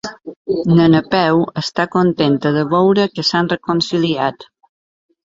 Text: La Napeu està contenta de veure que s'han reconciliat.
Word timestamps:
La 0.77 0.85
Napeu 0.93 1.41
està 1.61 1.85
contenta 1.95 2.53
de 2.55 2.63
veure 2.71 3.05
que 3.19 3.27
s'han 3.29 3.51
reconciliat. 3.53 4.49